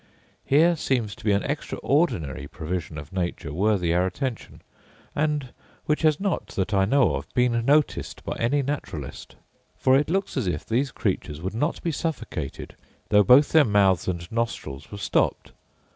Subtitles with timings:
[0.45, 4.63] Here seems to be an extraordinary provision of nature worthy our attention;
[5.15, 5.53] and
[5.85, 9.35] which has not, that I know of, been noticed by any naturalist.
[9.77, 12.75] For it looks as if these creatures would not be suffocated,
[13.09, 15.51] though both their mouths and nostrils were stopped.